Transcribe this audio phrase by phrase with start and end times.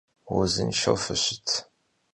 [0.33, 1.47] Vuzınşşeu fışıt!